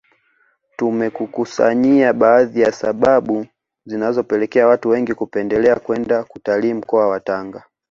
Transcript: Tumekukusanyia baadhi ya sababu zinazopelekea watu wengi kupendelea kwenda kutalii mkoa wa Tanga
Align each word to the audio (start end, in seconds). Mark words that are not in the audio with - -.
Tumekukusanyia 0.75 2.13
baadhi 2.13 2.61
ya 2.61 2.71
sababu 2.71 3.47
zinazopelekea 3.85 4.67
watu 4.67 4.89
wengi 4.89 5.13
kupendelea 5.13 5.75
kwenda 5.75 6.23
kutalii 6.23 6.73
mkoa 6.73 7.07
wa 7.07 7.19
Tanga 7.19 7.63